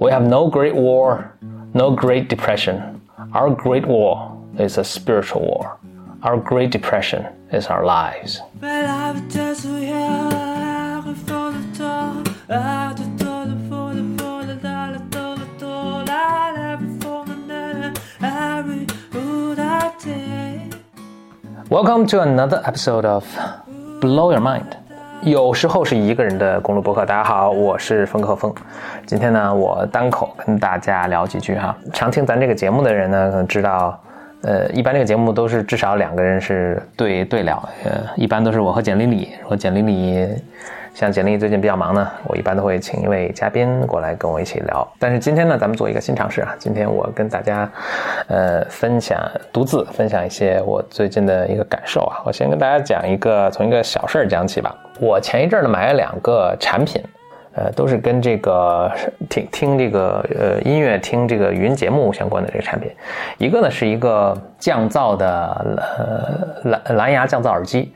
[0.00, 1.36] We have no great war,
[1.74, 3.02] no great depression.
[3.34, 5.78] Our great war is a spiritual war.
[6.22, 8.40] Our great depression is our lives.
[21.68, 23.28] Welcome to another episode of
[24.00, 24.79] Blow Your Mind。
[25.22, 27.04] 有时候是一个人的公路博客。
[27.04, 28.52] 大家好，我是风克峰。
[29.04, 31.76] 今天呢，我单口跟大家聊几句哈。
[31.92, 34.00] 常听咱这个节目的人呢，可能知道，
[34.40, 39.28] 呃，一般这个节目都是至少两个人是对对聊，呃，一般都是我和简丽丽。
[39.46, 40.26] 我简丽丽
[40.92, 44.86] 像简历最近比较忙呢，我一般都会请一位嘉宾过来跟我一起聊。
[44.98, 47.70] 但是今天呢，咱们做一个新尝试啊，今天我跟大家，
[48.26, 49.18] 呃，分享
[49.52, 52.20] 独自分享一些我最近的一个感受啊。
[52.26, 54.74] 我先跟大家讲一个，从一个小事儿讲起吧。
[55.00, 57.02] 我前一阵儿呢买了两个产品，
[57.54, 58.90] 呃，都是跟这个
[59.28, 62.90] 听听这个呃音乐、听这个语音节目相关的这个产品。
[63.38, 67.94] 一个呢是一个降噪的呃蓝蓝牙降噪耳机。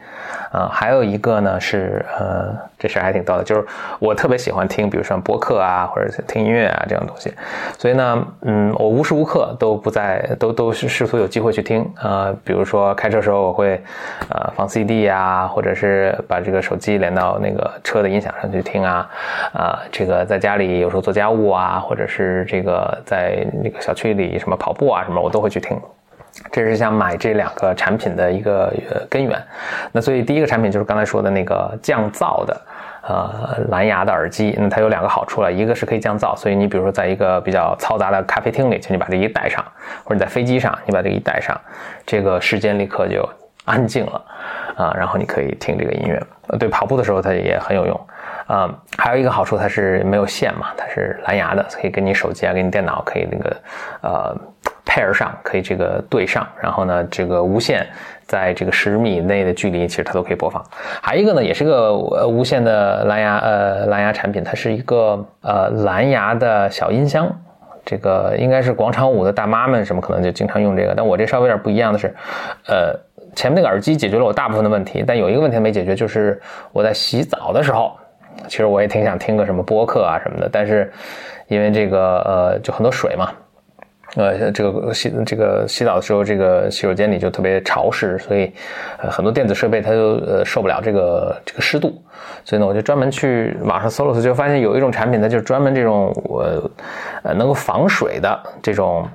[0.54, 3.66] 啊，还有一个呢是，呃，这事儿还挺逗的，就是
[3.98, 7.34] 我特别喜欢听，比如说播客啊，或者听音乐啊这样东西，
[7.76, 13.82] 所以呢，嗯，我无时无刻都不在，都都试图有机会去听，啊，比如说开车时候我会，
[14.28, 19.10] 呃，放 CD 呀，或者是把这个手机连到那个车的音响上去听啊，
[19.54, 25.76] 啊，这个在家里有时候做家务啊，或者是这个在那个小区里什么跑步啊什么，我都会去听。
[26.50, 29.40] 这是想买这两个产品的一个呃根源，
[29.92, 32.60] 那所以第一个产品就是刚才说的那个降噪的，
[33.02, 39.64] 呃蓝牙的耳机，那它有两个好处了，一个是可以降噪，所以你比如说在一个比较嘈杂的咖啡厅里，请你把这一戴上，
[40.02, 41.58] 或者你在飞机上，你把这一戴上，
[42.04, 43.28] 这个时间立刻就
[43.64, 44.24] 安静了，
[44.76, 46.20] 啊，然后你可以听这个音乐，
[46.58, 48.06] 对跑步的时候它也很有用，
[48.48, 48.68] 啊，
[48.98, 53.56] 还有一个好处它是没有线嘛，它是蓝牙的，可以跟你手机啊，跟你电脑可以那个
[54.02, 54.36] 呃。
[54.94, 57.84] Pair 上可以这个对上，然后呢，这个无线
[58.26, 60.64] 在这个十米内的距离，其实它都可以播放。
[61.02, 67.28] 还有一个呢，也是个呃无线的蓝牙呃蓝牙产品，它是一个呃蓝牙的小音箱。
[67.84, 72.14] 这个应该是广场舞的大妈们什么可能就经常用这个，但我这稍微有点不一样的是，
[72.68, 72.94] 呃，
[73.34, 76.40] 前面那个耳机解决了我大部分的问题，但有一个问题没解决，就是
[76.72, 77.94] 我在洗澡的时候，
[78.48, 80.90] 其实我也挺想听个什么播客啊什么的，但是
[81.48, 83.30] 因为这个呃就很多水嘛。
[84.16, 88.52] 呃，这个洗这个洗澡的时候，这个洗手间里就特别潮湿，所以
[88.98, 92.00] 呃很多电子设备它就呃受不了这个这个湿度，
[92.44, 96.44] 所以呢，我就专门去网上搜了搜，就发现有一种产品，它就是专门这种我
[97.22, 99.08] 呃能够防水的这种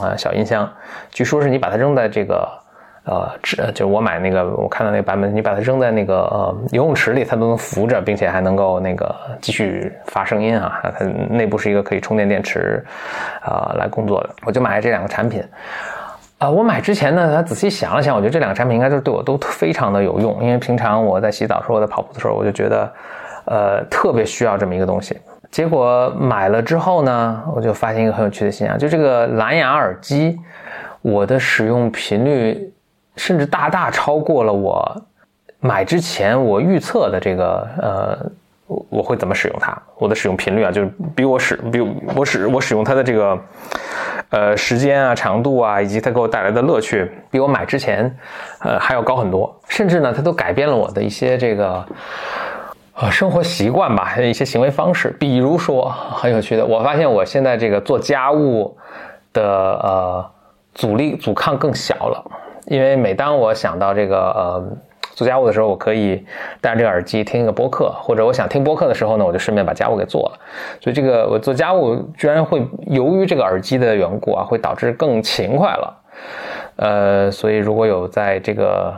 [0.00, 0.70] 啊小音箱，
[1.10, 2.63] 据说是你把它扔在这个。
[3.04, 10.80] 呃，只就我买那个，我看到那个版本，你把它扔在那个呃游泳池里，它都能浮着，并且还能够那个继续发声音啊。
[10.98, 12.82] 它内部是一个可以充电电池，
[13.42, 14.30] 啊来工作的。
[14.46, 15.44] 我就买了这两个产品。
[16.38, 22.92] 啊，我买之前呢，他仔细想了想，我觉得这两个产品应该都对我都非常的有用，因为平常我在洗澡时候，我在跑步的时候，我就觉得，
[23.44, 25.18] 呃，特别需要这么一个东西。
[25.50, 30.38] 结果买了之后呢，我就发现一个很有趣的现象，就这个蓝牙耳机，
[31.02, 32.70] 我的使用频率。
[33.16, 35.02] 甚至大大超过了我
[35.60, 38.18] 买之前我预测的这个呃，
[38.88, 39.76] 我会怎么使用它？
[39.96, 41.80] 我的使用频率啊，就是比我使比
[42.14, 43.38] 我使我使用它的这个
[44.30, 48.14] 呃时间啊、长度啊，以及它给我带来的乐趣，比我买之前
[48.60, 49.54] 呃还要高很多。
[49.68, 51.86] 甚至呢，它都改变了我的一些这个
[52.94, 55.10] 呃生活习惯吧，一些行为方式。
[55.18, 58.76] 比如说很有趣的，我发现我现在这个做家务
[59.32, 60.30] 的呃
[60.74, 62.24] 阻力阻抗更小了。
[62.66, 64.64] 因为每当我想到这个呃
[65.14, 66.24] 做家务的时候，我可以
[66.60, 70.38] 戴上这个耳机听一个播客，或者我想听播客的时候呢，我就顺便把家务给做了。
[70.80, 76.02] 所以这个我做家务居然会由于这个耳机的缘故啊，会导致更勤快了。
[76.76, 78.92] 呃，所以如果有在这个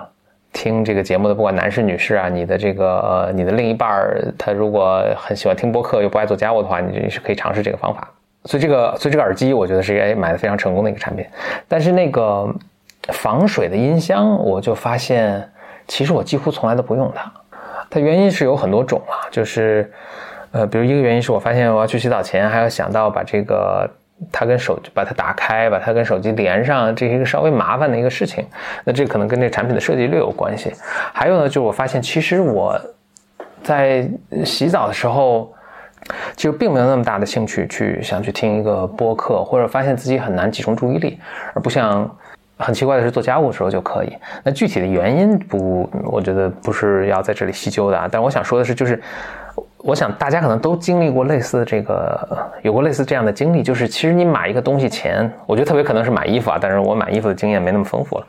[0.52, 8.08] 听这个节目的，不管男士女士啊，你的这个呃你的另一半儿他如果很喜欢听播客又不爱做家务的话，你你是可以尝试这个方法。
[8.44, 11.26] 所以这个所以这个耳机我觉得是哎买的非常成功的一个产品，
[11.68, 12.48] 但是那个。
[13.12, 15.48] 防水的音箱，我就发现，
[15.86, 17.32] 其实我几乎从来都不用它。
[17.88, 19.88] 它原因是有很多种啊，就是，
[20.50, 23.88] 呃，比如一个原因是我发现我要去洗澡前还要想到把这个
[24.32, 28.44] 它跟手把它打开，把它跟手机连上，这是一个稍微麻烦的一个事情。
[28.82, 30.72] 那这可能跟这产品的设计略有关系。
[31.12, 32.76] 还有呢，就是我发现其实我
[33.62, 34.08] 在
[34.44, 35.54] 洗澡的时候，
[36.34, 41.20] 就并没有那么大的兴趣去想去听一个播客，或者发现自己很难集中注意力，
[41.54, 42.10] 而不像。
[42.58, 44.16] 很奇怪的是，做家务的时候就可以。
[44.42, 48.08] 那具体的原因不，我觉得不是要在这里细究的啊。
[48.10, 49.00] 但我想说的是，就是
[49.78, 58.26] 我想大家可能都经历过类似这个，有过类似这样的经历，就是其实你买一个东西前，我觉得特别可能是买衣服啊，但是我买衣服的经验没那么丰富了。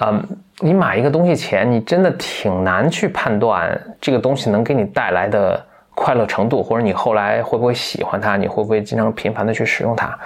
[0.00, 0.22] 嗯，
[0.60, 5.60] 你买一个东西前，你真的挺难去判断这个东西能给你带来的
[5.96, 10.16] 快乐程度，或者你后来会不会喜欢它，你会不会经常频繁的去使用它。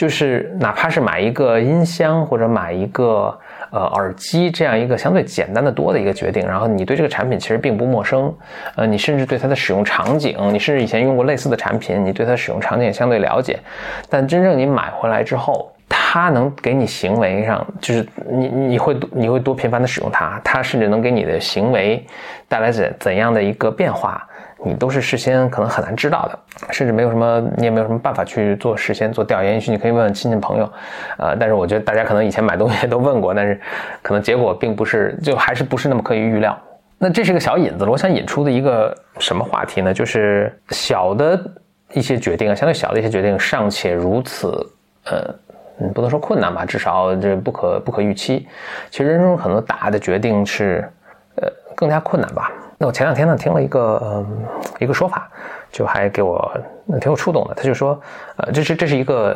[0.00, 3.38] 就是哪怕是买一个音箱或者买一个
[3.70, 8.34] 呃耳机这样一个相对简单的多的一个决定，然后你对这个产品其实并不陌生，
[8.76, 13.58] 呃，你甚至对它的使用场景，你甚至以前用过类似的产品，你对它使用场景也相对了解，
[14.08, 22.02] 但真正你买回来之后，它能给你行为上，就是你你会你会多频繁的使用它，它甚至能给你的行为
[22.48, 24.26] 带来怎怎样的一个变化。
[24.64, 26.38] 你都是事先可能很难知道的，
[26.70, 29.54] 甚至没有什么，你也没有什么办法去做事先做调研。
[29.54, 30.70] 也许你可以问问亲戚朋友，
[31.16, 33.58] 呃，但是我觉得大家可能以前买东西都问过，但是
[34.02, 36.58] 可能结果并不是，就还是不是那么可以预料。
[36.98, 39.94] 那这是个小引子，我想引出的一个什么话题呢？
[39.94, 41.40] 就是小的
[41.94, 44.48] 一些决定啊，相对小的一些决定尚且如此，
[45.06, 45.34] 呃，
[45.94, 48.46] 不能说困难吧，至少这不可不可预期。
[48.90, 50.86] 其实人生中很多大的决定是，
[51.36, 52.52] 呃，更加困难吧。
[52.82, 54.26] 那我前两天呢听了一个嗯
[54.78, 55.30] 一个说法，
[55.70, 56.50] 就还给我
[56.98, 57.52] 挺有触动的。
[57.54, 58.00] 他就说，
[58.36, 59.34] 呃，这是这是一个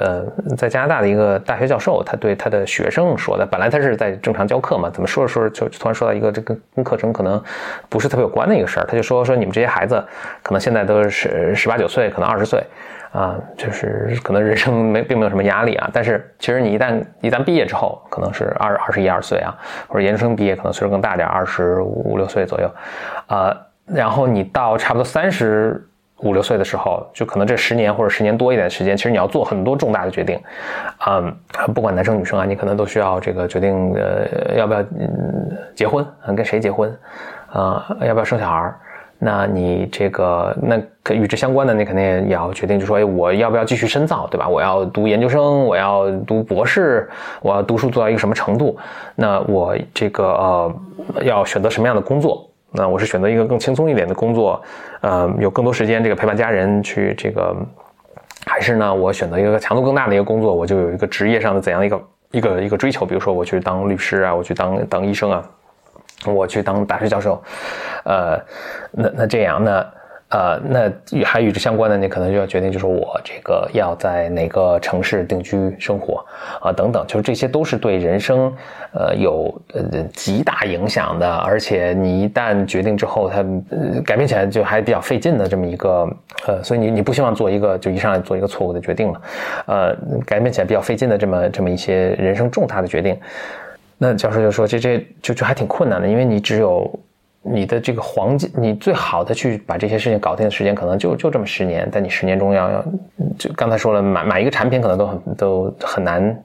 [0.49, 3.45] 呃在加拿大的一个大学教授，他对他的学生说的。
[3.45, 7.39] 本来他是在正常教课嘛，怎么说着说着就突然说到一个这个跟课程可能
[7.91, 8.87] 不是特别有关的一个事儿。
[8.87, 10.03] 他就说说你们这些孩子
[10.43, 12.65] 可能现在都是十八九岁，可能二十岁。
[13.15, 19.55] 啊，就是可能人生没并没有什么压力啊，但是其实你一旦一旦毕业之后，可能是二二十一二岁啊，
[19.87, 22.69] 或者研究生毕业可能岁数更大点，二十五六岁左右，
[23.29, 23.57] 啊，
[23.87, 25.81] 然后你到差不多三十
[26.19, 30.41] 五六岁的时候，就可能这十年或者十年多一点的时间，其实你要做很多重大的决定，
[31.07, 31.37] 嗯，
[31.73, 36.93] 不管男生女生啊，你可能都需要这个决定，呃，要不要嗯结婚，跟谁结婚，
[37.53, 38.75] 啊，要不要生小孩
[39.19, 44.49] 那你这个那可与之相关的，你肯定也要决定，就说，哎，我要不要继续深造，对吧？
[44.49, 47.09] 我要读研究生，我要读博士，
[47.41, 48.77] 我要读书做到一个什么程度？
[49.15, 50.75] 那我这个呃，
[51.23, 52.49] 要选择什么样的工作？
[52.73, 54.61] 那我是选择一个更轻松一点的工作，
[55.01, 57.55] 呃，有更多时间这个陪伴家人去这个，
[58.47, 62.03] 还是呢，我选择一个强度更大的一个工作，我就有一个职业上的怎样的一个
[62.33, 63.07] 一个一个追求？
[63.07, 65.43] 比如说，我去当律师啊，我去当当医生啊。
[66.33, 67.43] 我去当大学教授，
[68.05, 68.41] 呃，
[68.93, 69.87] 那那这样，那
[70.31, 76.25] 呃，那与还与之相关的，你可能就要决定，就是我这个要在哪个城市定居生活
[76.61, 78.53] 啊，等等，就是这些都是对人生
[78.95, 79.83] 呃有呃
[80.13, 83.45] 极大影响的，而且你一旦决定之后，它
[84.05, 86.09] 改变起来就还比较费劲的这么一个
[86.49, 89.21] 呃，所以你你不希望做一个就一上来做一个错误的决定了，
[89.67, 93.17] 呃，改变起来比较费劲的这么这么一些人生重大的决定。
[94.05, 96.93] 那教授就说：“这这就就还挺困难的，因为你只有
[97.41, 101.89] 你的这个黄金，你最好的去把这些事情搞定的时间，可能就就这么十年。
[101.91, 102.85] 但你十年中要要，
[103.39, 106.43] 就刚才说了，买买一个产品可能都很都很难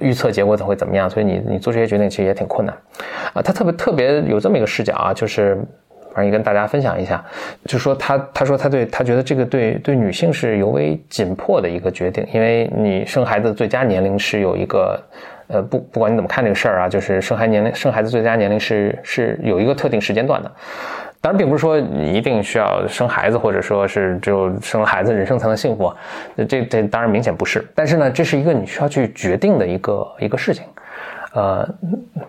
[0.00, 2.74] 预测结果会怎么样，所以你你做这些决定其实也挺困难
[3.34, 3.42] 啊。
[3.42, 5.54] 他特别特别有这么一个视角啊，就是
[6.14, 7.24] 反正也跟大家分享一下，
[7.66, 14.98] 就说他他说他对他觉得这个对对女性是尤为紧迫的一个决定，因为你生孩子的最佳年龄是有一个。”
[15.48, 20.50] 呃，不，不管你怎么看这个事儿啊，就是生孩年龄，生孩子最佳年龄是是有一个特定时间段的。
[21.20, 25.92] 当然，并不是说你一定需要生孩子，或者说是只有生了孩子，人生才能幸福。
[26.48, 27.64] 这这当然明显不是。
[27.74, 30.64] 但是呢，这是一个你需要去决定的一个一个事情。
[31.32, 31.68] 呃，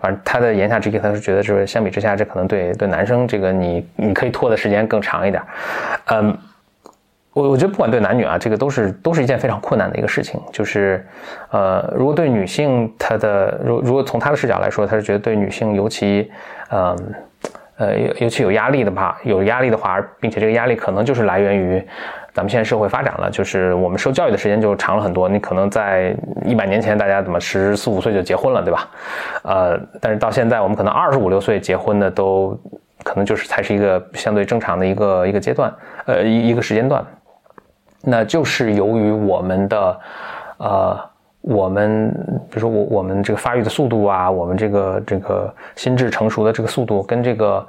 [0.00, 5.42] 反正他的言下之意，他是觉得是相比之下，这可能对对男生这个你你可以拖的时间更长一点。
[6.06, 6.36] 嗯。
[7.38, 10.40] 我我觉得不管对男女啊，这个都是都是一件非常困难的一个事情。
[10.52, 11.06] 就是，
[11.50, 16.30] 呃，如果对女性，她的如如果从她的视角来说，她是觉得对女性尤其，
[16.70, 17.14] 嗯，
[17.76, 21.80] 呃，尤尤其有压力的吧，有压力的话，并且这个压力可能就是来源于
[22.34, 25.28] 咱们现在社会发展了，就是我们受教育的时间就长了很多。
[25.28, 28.88] 你可能在一百年前，大家怎么十四五岁就结婚了，对吧？
[29.42, 32.58] 呃，但是到现在，我们可能二十五六岁结婚的都
[33.04, 35.72] 可能就是才是一个相对正常的一个一个阶段，
[36.06, 37.04] 呃，一一个时间段。
[38.00, 40.00] 那就是由于我们的，
[40.58, 42.10] 呃，我们
[42.48, 47.66] 比如说我我们这个发育的速度啊，我们这个这个心智成熟的这个速度，跟这个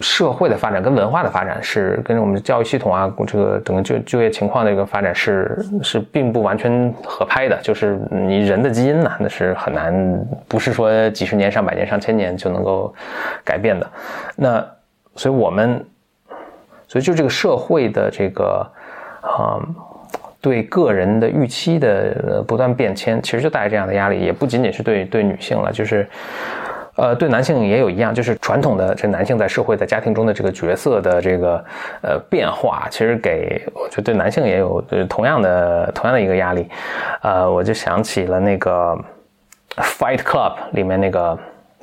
[0.00, 7.58] 社会的发展、跟文化的发展是跟我们的教育系统啊，这个整个就就业情况的一个发展是是并不完全合拍的。
[7.62, 12.94] 就是你人的基因呢，那是很难，不是说几十年、上百年、上千年就能够
[13.44, 13.86] 改变的。
[14.36, 14.66] 那
[15.16, 15.84] 所以我们，
[16.88, 18.66] 所以就这个社会的这个。
[19.20, 19.60] 啊，
[20.40, 26.08] 对个人的预期的不断变迁，其实就带来这样的压力，也不仅仅是对对女性了，就是，
[26.96, 31.64] 呃，对男性也有一样，就是传统的这男性在社会在家庭中的这个角色的这个
[32.02, 36.68] 呃变化，其实给我觉得对男性也有同样的同样的一个压力。
[37.22, 38.98] 呃，我就想起了那个
[39.82, 41.38] 《Fight Club》里面那个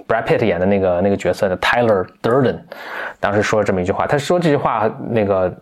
[0.07, 2.57] Brad Pitt 演的那个那个角色的 Tyler Durden，
[3.19, 5.53] 当时说了这么一句话，他说这句话那个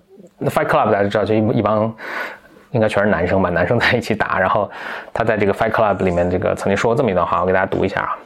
[0.43, 1.95] Fight Club 大家知道就一一帮。
[2.73, 4.39] 应该全是男生吧，男生在一起打。
[4.39, 4.71] 然后
[5.13, 8.17] 他在这个 Fight Club 里面，这个曾经说过这么一段话，我给大家读一下啊。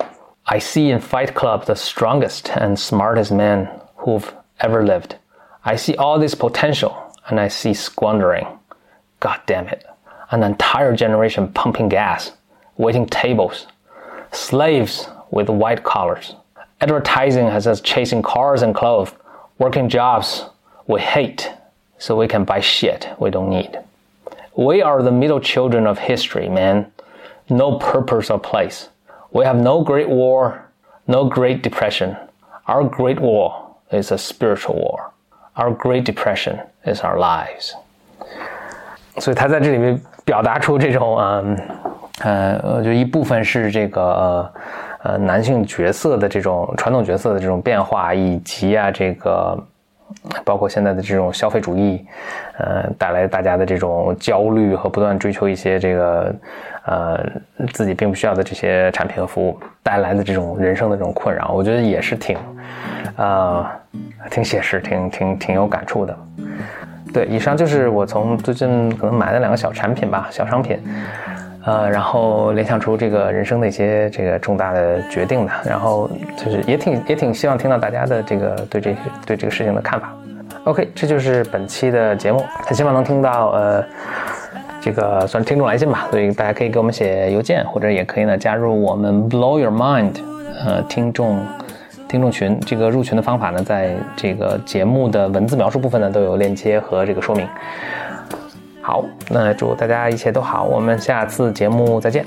[0.42, 4.26] I see in Fight Club the strongest and smartest men who've
[4.58, 5.12] ever lived.
[5.62, 6.92] I see all this potential
[7.26, 8.46] and I see squandering.
[9.20, 9.87] God damn it.
[10.28, 12.32] An entire generation pumping gas,
[12.76, 13.66] waiting tables,
[14.30, 16.37] slaves with white collars.
[16.82, 19.14] Advertising has us chasing cars and clothes,
[19.58, 20.44] working jobs
[20.87, 21.50] we hate
[21.99, 23.78] so we can buy shit we don't need.
[24.56, 26.87] We are the middle children of history, man.
[27.49, 28.88] No purpose or place.
[29.32, 30.64] We have no great war,
[31.06, 32.16] no great depression.
[32.66, 33.52] Our great war
[33.90, 35.12] is a spiritual war.
[35.56, 37.75] Our great depression is our lives.
[39.18, 41.58] 所以他在这里面表达出这种嗯
[42.20, 44.52] 呃，我觉得一部分是这个呃
[45.02, 49.56] 呃男性角色的这种传统角色的这种变化，以及啊这个
[50.43, 52.05] 包括现在的这种消费主义，
[52.57, 56.35] 呃，带来大家的这种焦虑和不断追求一些这个，
[56.85, 57.25] 呃，
[57.73, 62.37] 自己并不需要的这些产品和服务带来的这种人生的这种困扰，我觉得也是挺，
[63.17, 63.65] 呃，
[64.29, 66.17] 挺写实，挺挺挺有感触的。
[67.13, 70.79] 对，以上就是我从最近可能买的两个小产品吧，小商品。
[71.65, 80.13] 呃，然后联想出这个人生的一些这个重大的决定的，然后就是也挺也挺希望听到大家的这个对这些对这个事情的看法。
[80.63, 83.83] OK，这就是本期的节目，很希望能听到呃
[84.79, 90.13] 这个算是听众来信吧，所以大家可以给我们写邮件，或者也可以呢加入我们 Blow Your Mind
[90.65, 91.39] 呃听众
[92.07, 92.57] 听众群。
[92.61, 97.45] 这个入群的方法呢，在这个节目的文字描述部分呢都有链接和这个说明。
[98.89, 102.25] 好，那祝大家一切都好，我们下次节目再见。